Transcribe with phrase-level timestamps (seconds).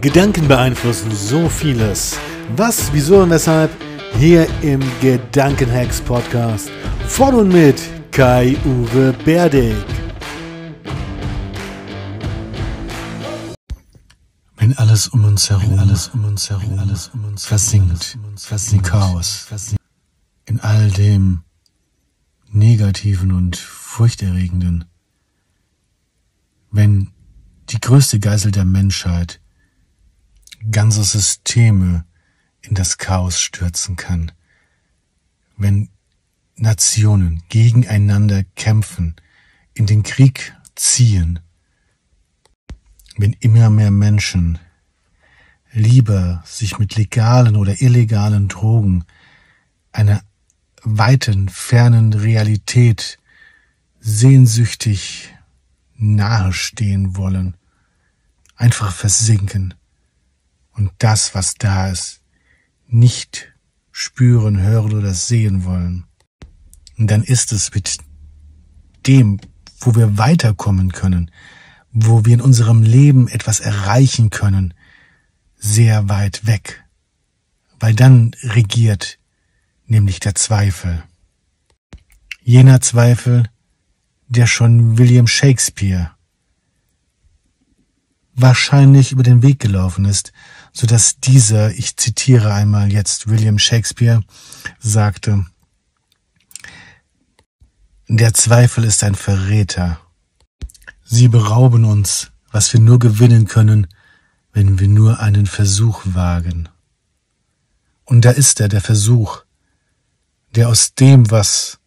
[0.00, 2.18] Gedanken beeinflussen so vieles.
[2.56, 3.70] Was, wieso und weshalb?
[4.18, 6.70] Hier im Gedankenhacks Podcast
[7.06, 9.76] von und mit Kai-Uwe Berdek.
[14.56, 19.46] Wenn alles um uns herum, alles um uns herum, alles um uns versinkt, versinkt, Chaos,
[20.46, 21.42] in all dem
[22.50, 24.86] Negativen und Furchterregenden.
[26.70, 27.10] Wenn
[27.68, 29.40] die größte Geisel der Menschheit
[30.70, 32.04] ganze Systeme
[32.62, 34.32] in das Chaos stürzen kann,
[35.56, 35.88] wenn
[36.56, 39.16] Nationen gegeneinander kämpfen,
[39.74, 41.40] in den Krieg ziehen,
[43.16, 44.58] wenn immer mehr Menschen
[45.72, 49.04] lieber sich mit legalen oder illegalen Drogen
[49.92, 50.22] einer
[50.82, 53.18] weiten, fernen Realität
[54.00, 55.34] sehnsüchtig
[55.96, 57.56] nahestehen wollen,
[58.56, 59.74] einfach versinken
[60.74, 62.20] und das, was da ist,
[62.86, 63.52] nicht
[63.90, 66.04] spüren, hören oder sehen wollen.
[66.98, 67.98] Und dann ist es mit
[69.06, 69.40] dem,
[69.80, 71.30] wo wir weiterkommen können,
[71.92, 74.74] wo wir in unserem Leben etwas erreichen können,
[75.56, 76.84] sehr weit weg.
[77.78, 79.18] Weil dann regiert
[79.86, 81.04] nämlich der Zweifel.
[82.42, 83.48] Jener Zweifel,
[84.28, 86.10] der schon William Shakespeare
[88.34, 90.32] wahrscheinlich über den Weg gelaufen ist,
[90.76, 94.22] so dass dieser, ich zitiere einmal jetzt William Shakespeare,
[94.80, 95.46] sagte,
[98.08, 100.00] der Zweifel ist ein Verräter.
[101.04, 103.86] Sie berauben uns, was wir nur gewinnen können,
[104.52, 106.68] wenn wir nur einen Versuch wagen.
[108.04, 109.44] Und da ist er, der Versuch,
[110.56, 111.78] der aus dem, was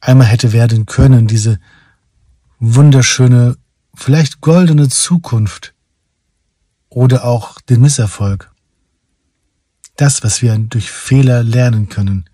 [0.00, 1.60] einmal hätte werden können, diese
[2.58, 3.56] wunderschöne,
[3.94, 5.72] vielleicht goldene Zukunft
[6.90, 8.52] oder auch den Misserfolg.
[9.96, 12.28] Das, was wir durch Fehler lernen können,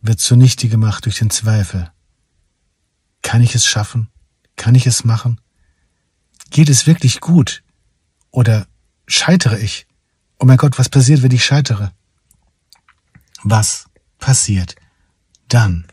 [0.00, 1.90] wird zunichte gemacht durch den Zweifel.
[3.22, 4.08] Kann ich es schaffen?
[4.56, 5.40] Kann ich es machen?
[6.50, 7.62] Geht es wirklich gut?
[8.30, 8.66] Oder
[9.06, 9.86] scheitere ich?
[10.38, 11.92] Oh mein Gott, was passiert, wenn ich scheitere?
[13.42, 13.86] Was
[14.18, 14.76] passiert
[15.48, 15.86] dann?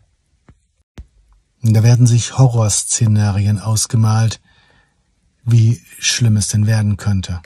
[1.61, 4.39] Da werden sich Horrorszenarien ausgemalt,
[5.47, 7.41] wie schlimm es denn werden könnte.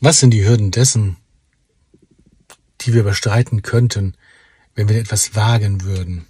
[0.00, 1.16] Was sind die Hürden dessen,
[2.80, 4.14] die wir überstreiten könnten,
[4.76, 6.26] wenn wir etwas wagen würden?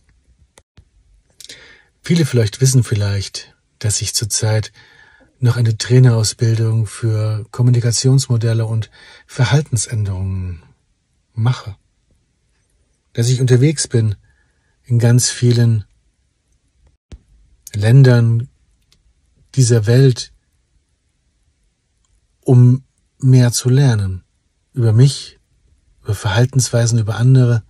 [2.01, 4.73] Viele vielleicht wissen vielleicht, dass ich zurzeit
[5.41, 8.91] noch eine Trainerausbildung für Kommunikationsmodelle und
[9.27, 10.63] Verhaltensänderungen
[11.35, 11.77] mache.
[13.13, 14.17] Dass ich unterwegs bin
[14.85, 15.85] in ganz vielen
[17.75, 18.49] Ländern
[19.59, 20.33] dieser Welt,
[22.45, 22.85] um
[23.19, 24.23] mehr zu lernen.
[24.73, 25.41] Über mich,
[26.05, 27.65] über Verhaltensweisen, über andere.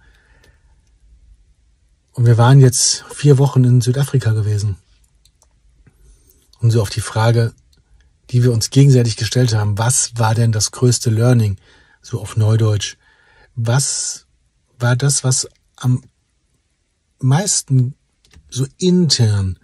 [2.13, 4.77] Und wir waren jetzt vier Wochen in Südafrika gewesen.
[6.61, 7.55] Und so auf die Frage,
[8.31, 11.57] die wir uns gegenseitig gestellt haben, was war denn das größte Learning,
[12.03, 12.99] so auf Neudeutsch?
[13.55, 14.27] Was
[14.79, 16.03] war das, was am
[17.19, 17.95] meisten
[18.51, 19.59] so intern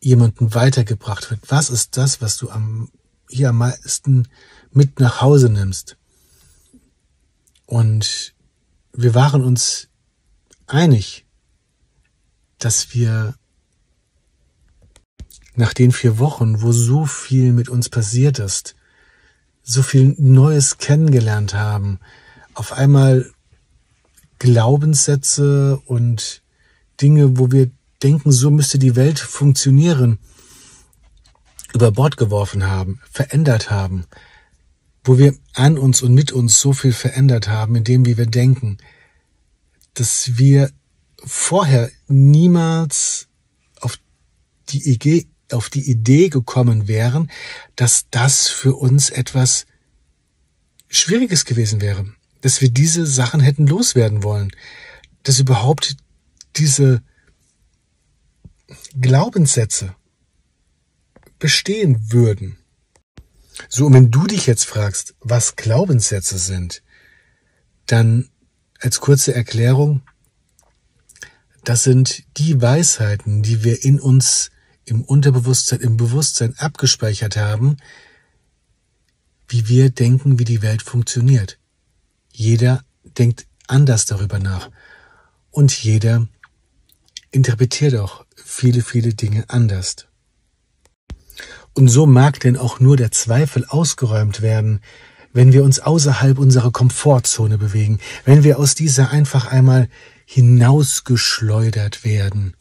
[0.00, 1.40] jemanden weitergebracht wird?
[1.50, 2.90] Was ist das, was du am,
[3.28, 4.28] hier am meisten
[4.70, 5.96] mit nach Hause nimmst?
[7.66, 8.34] Und
[8.92, 9.88] wir waren uns
[10.66, 11.26] einig,
[12.58, 13.34] dass wir
[15.54, 18.76] nach den vier Wochen, wo so viel mit uns passiert ist,
[19.62, 21.98] so viel Neues kennengelernt haben,
[22.54, 23.30] auf einmal
[24.38, 26.42] Glaubenssätze und
[27.00, 27.70] Dinge, wo wir
[28.02, 30.18] denken, so müsste die Welt funktionieren,
[31.74, 34.06] über Bord geworfen haben, verändert haben,
[35.04, 38.26] wo wir an uns und mit uns so viel verändert haben, in dem, wie wir
[38.26, 38.78] denken,
[39.94, 40.70] dass wir
[41.24, 43.28] vorher niemals
[43.80, 43.98] auf
[44.68, 47.30] die Idee, auf die Idee gekommen wären,
[47.76, 49.66] dass das für uns etwas
[50.88, 52.06] Schwieriges gewesen wäre,
[52.40, 54.50] dass wir diese Sachen hätten loswerden wollen,
[55.22, 55.96] dass überhaupt
[56.56, 57.02] diese
[59.00, 59.94] Glaubenssätze
[61.38, 62.58] bestehen würden.
[63.68, 66.82] So, und wenn du dich jetzt fragst, was Glaubenssätze sind,
[67.86, 68.28] dann
[68.80, 70.02] als kurze Erklärung,
[71.64, 74.50] das sind die Weisheiten, die wir in uns
[74.84, 77.76] im Unterbewusstsein, im Bewusstsein abgespeichert haben,
[79.48, 81.58] wie wir denken, wie die Welt funktioniert.
[82.32, 84.70] Jeder denkt anders darüber nach.
[85.50, 86.28] Und jeder
[87.30, 90.06] interpretiert auch viele, viele Dinge anders.
[91.74, 94.80] Und so mag denn auch nur der Zweifel ausgeräumt werden,
[95.32, 99.88] wenn wir uns außerhalb unserer Komfortzone bewegen, wenn wir aus dieser einfach einmal
[100.24, 102.56] hinausgeschleudert werden,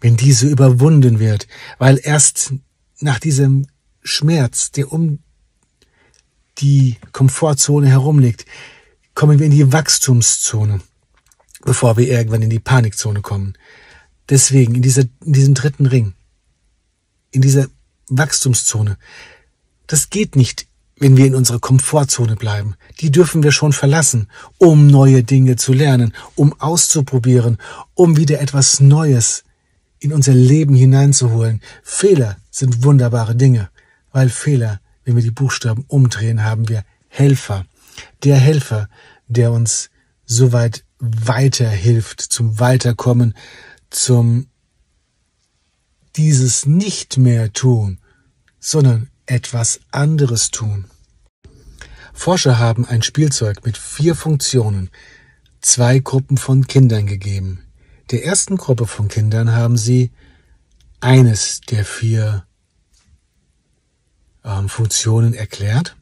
[0.00, 1.48] wenn diese überwunden wird,
[1.78, 2.52] weil erst
[3.00, 3.66] nach diesem
[4.02, 5.20] Schmerz, der um
[6.58, 8.44] die Komfortzone herumliegt,
[9.14, 10.80] kommen wir in die Wachstumszone,
[11.64, 13.54] bevor wir irgendwann in die Panikzone kommen.
[14.30, 16.14] Deswegen in, dieser, in diesem dritten Ring,
[17.32, 17.66] in dieser
[18.08, 18.96] Wachstumszone,
[19.86, 20.66] das geht nicht,
[20.96, 22.76] wenn wir in unserer Komfortzone bleiben.
[23.00, 24.28] Die dürfen wir schon verlassen,
[24.58, 27.58] um neue Dinge zu lernen, um auszuprobieren,
[27.94, 29.42] um wieder etwas Neues
[29.98, 31.60] in unser Leben hineinzuholen.
[31.82, 33.70] Fehler sind wunderbare Dinge,
[34.12, 37.64] weil Fehler, wenn wir die Buchstaben umdrehen, haben wir Helfer.
[38.22, 38.88] Der Helfer,
[39.26, 39.90] der uns
[40.24, 43.34] so weit weiterhilft, zum Weiterkommen,
[43.90, 44.46] zum
[46.16, 47.98] dieses nicht mehr tun,
[48.58, 50.86] sondern etwas anderes tun.
[52.12, 54.90] Forscher haben ein Spielzeug mit vier Funktionen
[55.60, 57.64] zwei Gruppen von Kindern gegeben.
[58.10, 60.10] Der ersten Gruppe von Kindern haben sie
[61.00, 62.44] eines der vier
[64.44, 65.96] ähm, Funktionen erklärt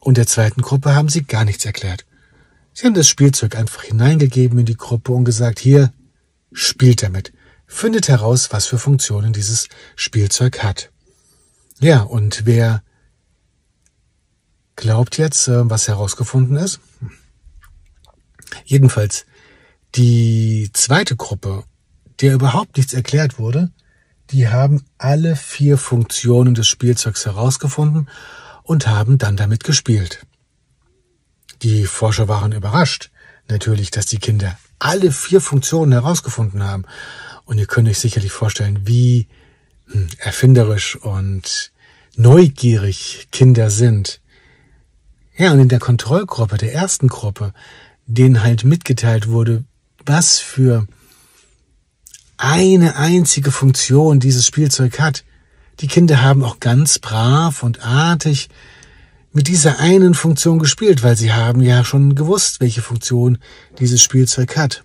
[0.00, 2.04] und der zweiten Gruppe haben sie gar nichts erklärt.
[2.74, 5.92] Sie haben das Spielzeug einfach hineingegeben in die Gruppe und gesagt, hier,
[6.52, 7.32] spielt damit.
[7.66, 10.90] Findet heraus, was für Funktionen dieses Spielzeug hat.
[11.80, 12.82] Ja, und wer
[14.76, 16.80] glaubt jetzt, äh, was herausgefunden ist?
[18.64, 19.24] Jedenfalls,
[19.94, 21.64] die zweite Gruppe,
[22.20, 23.70] der überhaupt nichts erklärt wurde,
[24.30, 28.08] die haben alle vier Funktionen des Spielzeugs herausgefunden
[28.62, 30.26] und haben dann damit gespielt.
[31.62, 33.10] Die Forscher waren überrascht,
[33.48, 36.84] natürlich, dass die Kinder alle vier Funktionen herausgefunden haben.
[37.44, 39.28] Und ihr könnt euch sicherlich vorstellen, wie
[39.86, 41.72] hm, erfinderisch und
[42.16, 44.20] neugierig Kinder sind.
[45.36, 47.54] Ja, und in der Kontrollgruppe, der ersten Gruppe,
[48.06, 49.64] denen halt mitgeteilt wurde,
[50.04, 50.86] was für
[52.36, 55.24] eine einzige Funktion dieses Spielzeug hat.
[55.80, 58.48] Die Kinder haben auch ganz brav und artig
[59.32, 63.38] mit dieser einen Funktion gespielt, weil sie haben ja schon gewusst, welche Funktion
[63.78, 64.84] dieses Spielzeug hat.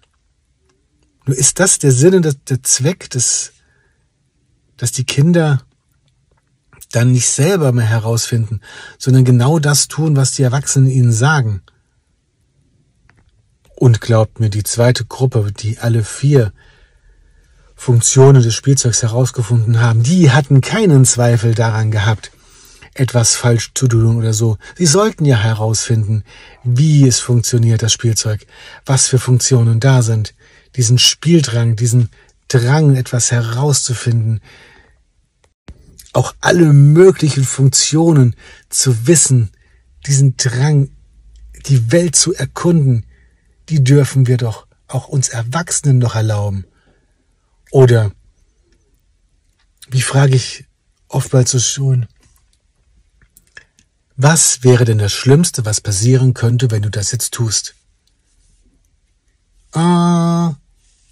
[1.25, 3.51] Nur ist das der Sinn und der Zweck des,
[4.77, 5.61] dass die Kinder
[6.91, 8.61] dann nicht selber mehr herausfinden,
[8.97, 11.61] sondern genau das tun, was die Erwachsenen ihnen sagen.
[13.75, 16.53] Und glaubt mir, die zweite Gruppe, die alle vier
[17.75, 22.31] Funktionen des Spielzeugs herausgefunden haben, die hatten keinen Zweifel daran gehabt,
[22.99, 24.57] etwas falsch zu tun oder so.
[24.77, 26.23] Sie sollten ja herausfinden,
[26.63, 28.45] wie es funktioniert, das Spielzeug,
[28.85, 30.33] was für Funktionen da sind,
[30.75, 32.09] diesen Spieldrang, diesen
[32.47, 34.41] Drang, etwas herauszufinden,
[36.13, 38.35] auch alle möglichen Funktionen
[38.69, 39.51] zu wissen,
[40.05, 40.89] diesen Drang,
[41.65, 43.05] die Welt zu erkunden,
[43.69, 46.65] die dürfen wir doch auch uns Erwachsenen noch erlauben.
[47.71, 48.11] Oder,
[49.89, 50.65] wie frage ich
[51.09, 52.07] oftmals so schon,
[54.17, 57.75] was wäre denn das Schlimmste, was passieren könnte, wenn du das jetzt tust?
[59.73, 60.55] Ah,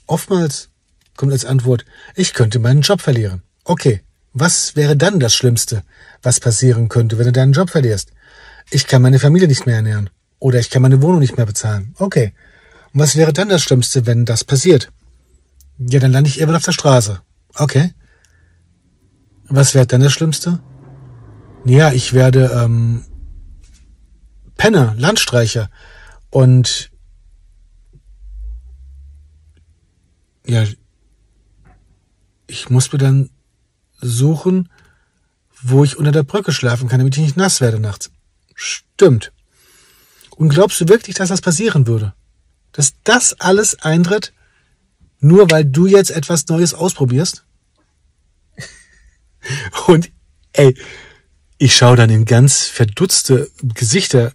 [0.08, 0.70] oftmals
[1.16, 1.86] kommt als Antwort,
[2.16, 3.44] ich könnte meinen Job verlieren.
[3.64, 4.02] Okay,
[4.34, 5.84] was wäre dann das Schlimmste,
[6.22, 8.12] was passieren könnte, wenn du deinen Job verlierst?
[8.72, 10.10] Ich kann meine Familie nicht mehr ernähren.
[10.40, 11.94] Oder ich kann meine Wohnung nicht mehr bezahlen.
[11.98, 12.34] Okay.
[12.94, 14.92] Und was wäre dann das Schlimmste, wenn das passiert?
[15.78, 17.22] Ja, dann lande ich irgendwann auf der Straße.
[17.56, 17.94] Okay.
[19.48, 20.60] Was wäre dann das Schlimmste?
[21.66, 23.04] Ja, ich werde ähm,
[24.56, 25.72] Penner, Landstreicher.
[26.30, 26.92] Und
[30.46, 30.64] ja,
[32.46, 33.32] ich muss mir dann
[34.00, 34.70] suchen,
[35.64, 38.12] wo ich unter der Brücke schlafen kann, damit ich nicht nass werde nachts.
[38.54, 39.34] Stimmt.
[40.36, 42.14] Und glaubst du wirklich, dass das passieren würde?
[42.74, 44.34] Dass das alles eintritt,
[45.20, 47.44] nur weil du jetzt etwas Neues ausprobierst?
[49.88, 50.12] Und
[50.54, 50.78] ey,
[51.58, 54.34] ich schaue dann in ganz verdutzte Gesichter.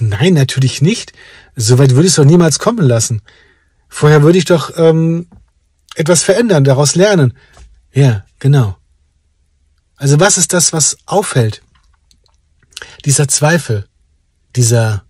[0.00, 1.12] Nein, natürlich nicht.
[1.56, 3.22] Soweit würde ich es doch niemals kommen lassen.
[3.88, 5.26] Vorher würde ich doch ähm,
[5.94, 7.34] etwas verändern, daraus lernen.
[7.92, 8.76] Ja, genau.
[9.96, 11.62] Also was ist das, was aufhält?
[13.04, 13.86] Dieser Zweifel,
[14.56, 15.04] dieser,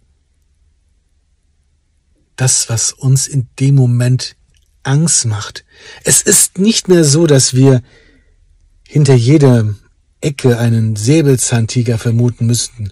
[2.37, 4.37] das, was uns in dem Moment
[4.83, 5.65] Angst macht.
[6.03, 7.83] Es ist nicht mehr so, dass wir
[8.87, 9.75] hinter jeder
[10.23, 12.91] Ecke einen Säbelzahntiger vermuten müssten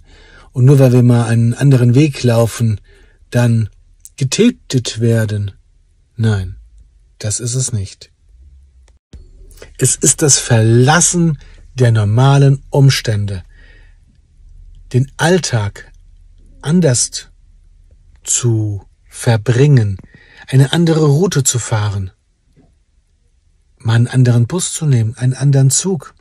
[0.53, 2.81] und nur weil wir mal einen anderen Weg laufen,
[3.31, 3.69] dann
[4.17, 5.53] getötet werden.
[6.17, 6.57] Nein,
[7.19, 8.13] das ist es nicht.
[9.79, 11.39] Es ist das Verlassen
[11.75, 13.43] der normalen Umstände,
[14.93, 15.91] den Alltag
[16.61, 17.29] anders
[18.23, 19.99] zu verbringen,
[20.49, 22.11] eine andere Route zu fahren,
[23.79, 26.15] mal einen anderen Bus zu nehmen, einen anderen Zug,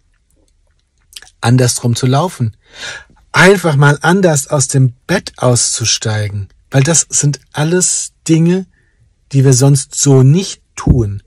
[1.41, 2.55] andersrum zu laufen,
[3.31, 8.65] einfach mal anders aus dem Bett auszusteigen, weil das sind alles Dinge,
[9.31, 11.23] die wir sonst so nicht tun.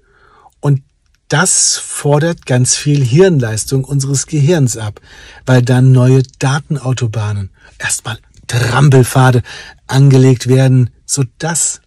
[0.60, 0.82] Und
[1.28, 5.00] das fordert ganz viel Hirnleistung unseres Gehirns ab,
[5.46, 9.42] weil dann neue Datenautobahnen, erstmal Trampelpfade
[9.86, 11.80] angelegt werden, so dass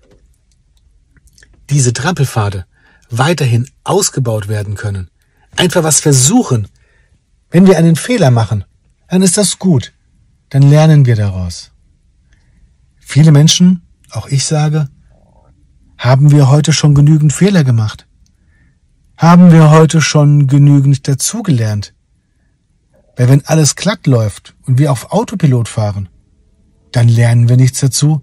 [1.70, 2.66] diese Trampelpfade
[3.10, 5.10] weiterhin ausgebaut werden können.
[5.56, 6.68] Einfach was versuchen.
[7.56, 8.66] Wenn wir einen Fehler machen,
[9.08, 9.94] dann ist das gut.
[10.50, 11.72] Dann lernen wir daraus.
[12.98, 13.82] Viele Menschen,
[14.12, 14.90] auch ich sage,
[15.98, 18.08] haben wir heute schon genügend Fehler gemacht?
[19.16, 21.94] Haben wir heute schon genügend dazugelernt?
[23.16, 26.10] Weil wenn alles glatt läuft und wir auf Autopilot fahren,
[26.92, 28.22] dann lernen wir nichts dazu,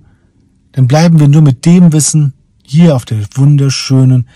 [0.73, 4.29] dann bleiben wir nur mit dem Wissen hier auf der wunderschönen,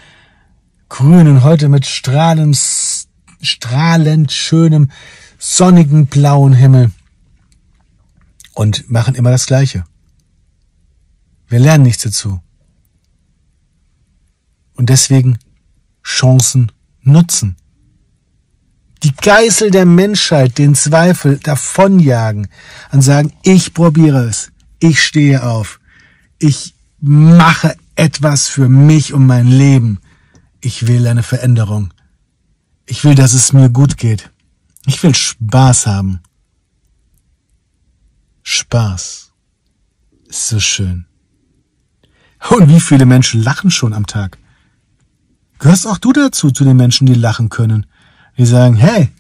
[0.89, 2.57] grünen, heute mit strahlend,
[3.41, 4.91] strahlend schönem,
[5.39, 6.91] sonnigen blauen Himmel
[8.55, 9.85] und machen immer das Gleiche.
[11.49, 12.41] Wir lernen nichts dazu.
[14.75, 15.39] Und deswegen
[16.03, 17.57] Chancen nutzen.
[19.03, 22.49] Die Geißel der Menschheit, den Zweifel davonjagen
[22.93, 25.81] und sagen, ich probiere es, ich stehe auf,
[26.39, 30.01] ich mache etwas für mich und mein Leben.
[30.61, 31.93] Ich will eine Veränderung.
[32.87, 34.31] Ich will, dass es mir gut geht.
[34.87, 36.21] Ich will Spaß haben.
[38.45, 39.33] Spaß
[40.29, 41.07] ist so schön.
[42.51, 44.39] Und wie viele Menschen lachen schon am Tag?
[45.59, 47.87] Gehörst auch du dazu, zu den Menschen, die lachen können?
[48.39, 49.11] Die sagen, hey,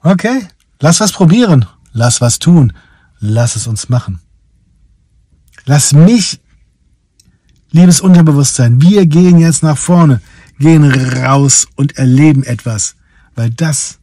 [0.00, 0.48] okay,
[0.80, 2.72] lass was probieren, lass was tun,
[3.18, 4.20] lass es uns machen.
[5.66, 6.40] Lass mich,
[7.72, 10.22] liebes Unterbewusstsein, wir gehen jetzt nach vorne,
[10.58, 12.96] gehen raus und erleben etwas,
[13.34, 13.98] weil das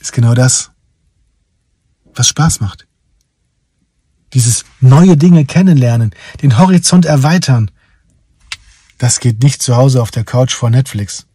[0.00, 0.70] ist genau das,
[2.14, 2.86] was Spaß macht.
[4.32, 7.70] Dieses neue Dinge kennenlernen, den Horizont erweitern,
[8.98, 11.26] das geht nicht zu Hause auf der Couch vor Netflix.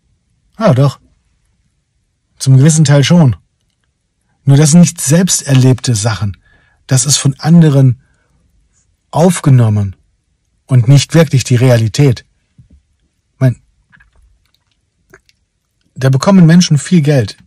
[0.55, 0.99] Ah, doch.
[2.37, 3.35] Zum gewissen Teil schon.
[4.43, 6.37] Nur das sind nicht selbst erlebte Sachen.
[6.87, 8.01] Das ist von anderen
[9.09, 9.95] aufgenommen
[10.65, 12.25] und nicht wirklich die Realität.
[13.37, 13.61] Mein,
[15.95, 17.37] da bekommen Menschen viel Geld,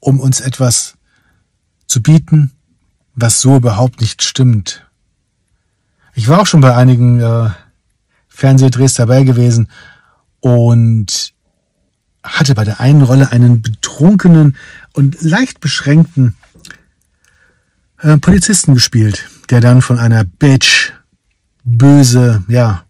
[0.00, 0.96] um uns etwas
[1.86, 2.52] zu bieten,
[3.14, 4.86] was so überhaupt nicht stimmt.
[6.14, 7.50] Ich war auch schon bei einigen äh,
[8.28, 9.68] Fernsehdrehs dabei gewesen
[10.40, 11.32] und
[12.22, 14.56] hatte bei der einen Rolle einen betrunkenen
[14.92, 16.36] und leicht beschränkten
[17.98, 20.92] äh, Polizisten gespielt, der dann von einer Bitch
[21.64, 22.84] böse, ja,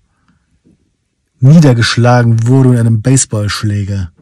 [1.41, 4.13] niedergeschlagen wurde mit einem Baseballschläger.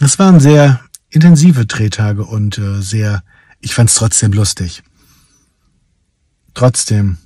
[0.00, 3.22] Es waren sehr intensive Drehtage und äh, sehr,
[3.60, 4.82] ich fand es trotzdem lustig.
[6.54, 7.18] Trotzdem,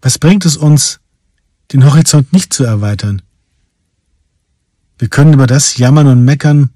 [0.00, 1.00] was bringt es uns,
[1.72, 3.22] den Horizont nicht zu erweitern?
[4.98, 6.70] Wir können über das jammern und meckern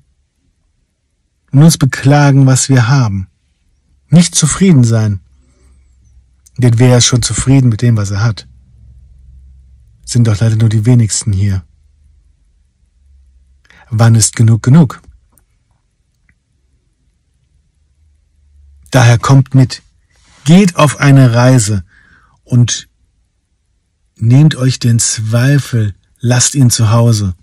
[1.53, 3.29] und uns beklagen, was wir haben.
[4.09, 5.21] Nicht zufrieden sein.
[6.59, 8.49] Denn wer ist schon zufrieden mit dem, was er hat?
[10.05, 11.65] Sind doch leider nur die wenigsten hier.
[13.91, 15.03] Wann ist genug genug?
[18.91, 19.83] Daher kommt mit,
[20.45, 21.85] geht auf eine Reise
[22.45, 22.89] und
[24.17, 27.35] Nehmt euch den Zweifel, lasst ihn zu Hause.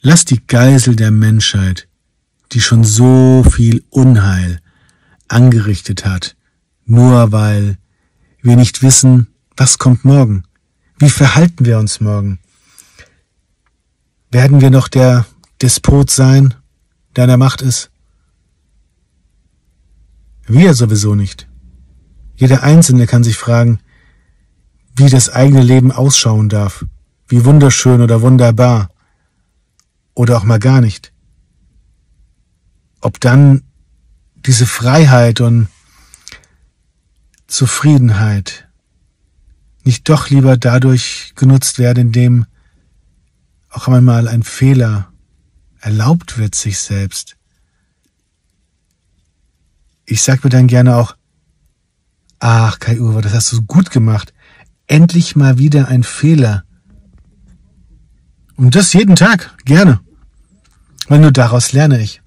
[0.00, 1.88] Lasst die Geisel der Menschheit,
[2.52, 4.60] die schon so viel Unheil
[5.26, 6.35] angerichtet hat,
[6.86, 7.78] nur weil
[8.40, 10.44] wir nicht wissen, was kommt morgen.
[10.98, 12.38] Wie verhalten wir uns morgen?
[14.30, 15.26] Werden wir noch der
[15.60, 16.54] Despot sein,
[17.14, 17.90] der an der Macht ist?
[20.46, 21.48] Wir sowieso nicht.
[22.36, 23.80] Jeder Einzelne kann sich fragen,
[24.94, 26.86] wie das eigene Leben ausschauen darf,
[27.28, 28.90] wie wunderschön oder wunderbar
[30.14, 31.12] oder auch mal gar nicht.
[33.00, 33.62] Ob dann
[34.36, 35.68] diese Freiheit und
[37.46, 38.68] Zufriedenheit
[39.84, 42.46] nicht doch lieber dadurch genutzt werden, indem
[43.70, 45.12] auch einmal ein Fehler
[45.80, 47.36] erlaubt wird sich selbst.
[50.04, 51.16] Ich sag mir dann gerne auch,
[52.40, 54.32] ach Kai Uwe, das hast du gut gemacht
[54.86, 56.64] endlich mal wieder ein Fehler.
[58.56, 60.00] Und das jeden Tag, gerne.
[61.08, 62.22] Weil nur daraus lerne ich.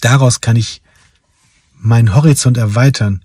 [0.00, 0.82] Daraus kann ich
[1.74, 3.24] meinen Horizont erweitern.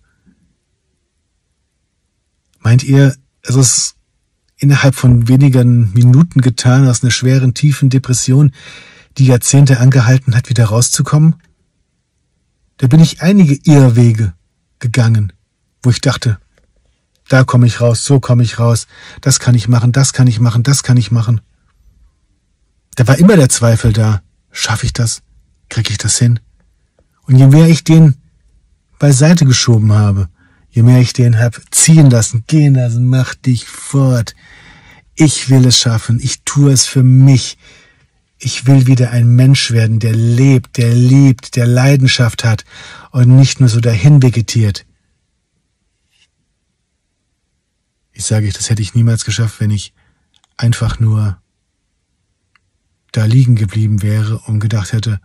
[2.67, 3.95] Meint ihr, es ist
[4.57, 8.51] innerhalb von wenigen Minuten getan, aus einer schweren, tiefen Depression,
[9.17, 11.35] die Jahrzehnte angehalten hat, wieder rauszukommen?
[12.75, 14.33] Da bin ich einige Irrwege
[14.79, 15.31] gegangen,
[15.81, 16.39] wo ich dachte,
[17.29, 18.87] da komme ich raus, so komme ich raus,
[19.21, 21.39] das kann ich machen, das kann ich machen, das kann ich machen.
[22.95, 24.21] Da war immer der Zweifel da.
[24.51, 25.21] Schaffe ich das?
[25.69, 26.41] Kriege ich das hin?
[27.27, 28.15] Und je mehr ich den
[28.99, 30.27] beiseite geschoben habe,
[30.77, 34.35] je mehr ich den hab ziehen lassen, gehen lassen, mach dich fort.
[35.15, 37.57] Ich will es schaffen, ich tue es für mich.
[38.37, 42.63] Ich will wieder ein Mensch werden, der lebt, der liebt, der Leidenschaft hat
[43.09, 44.85] und nicht nur so dahin vegetiert.
[48.11, 49.95] Ich sage ich, das hätte ich niemals geschafft, wenn ich
[50.57, 51.41] einfach nur
[53.13, 55.19] da liegen geblieben wäre und gedacht hätte,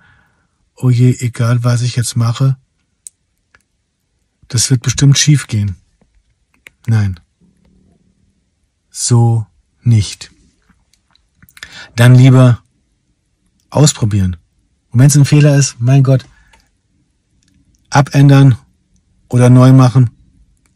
[0.77, 2.57] oh je, egal was ich jetzt mache,
[4.53, 5.77] das wird bestimmt schief gehen.
[6.87, 7.19] Nein.
[8.91, 9.47] So
[9.83, 10.31] nicht.
[11.97, 12.63] Dann lieber
[13.71, 14.37] ausprobieren.
[14.91, 16.27] Und wenn es ein Fehler ist, mein Gott,
[17.89, 18.59] abändern
[19.31, 20.11] oder neu machen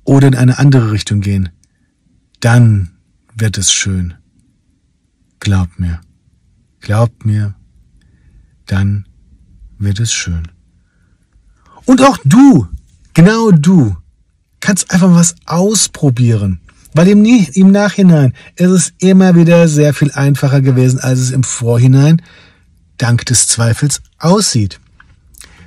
[0.05, 1.51] oder in eine andere Richtung gehen.
[2.41, 2.97] Dann
[3.35, 4.15] wird es schön.
[5.39, 6.01] Glaubt mir.
[6.81, 7.55] Glaubt mir.
[8.65, 9.07] Dann
[9.77, 10.49] wird es schön.
[11.85, 12.69] Und auch du,
[13.17, 13.97] genau du,
[14.61, 16.61] kannst einfach was ausprobieren.
[16.93, 21.43] Weil im, im Nachhinein ist es immer wieder sehr viel einfacher gewesen, als es im
[21.43, 22.23] Vorhinein
[22.99, 24.81] dank des Zweifels aussieht.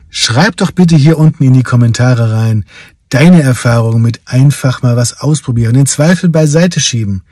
[0.09, 2.65] Schreib doch bitte hier unten in die Kommentare rein
[3.09, 7.23] deine Erfahrungen mit einfach mal was ausprobieren, den Zweifel beiseite schieben.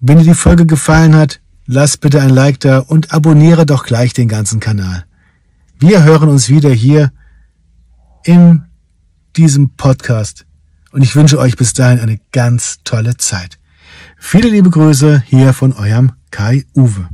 [0.00, 4.12] Wenn dir die Folge gefallen hat, lass bitte ein Like da und abonniere doch gleich
[4.12, 5.04] den ganzen Kanal.
[5.78, 7.12] Wir hören uns wieder hier
[8.28, 8.64] in
[9.38, 10.44] diesem Podcast
[10.92, 13.58] und ich wünsche euch bis dahin eine ganz tolle Zeit.
[14.18, 17.08] Viele liebe Grüße hier von eurem Kai Uwe.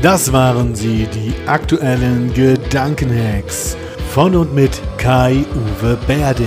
[0.00, 3.76] Das waren sie, die aktuellen Gedankenhacks
[4.14, 6.46] von und mit Kai Uwe Berdig.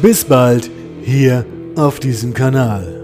[0.00, 0.70] Bis bald
[1.02, 1.44] hier
[1.74, 3.01] auf diesem Kanal.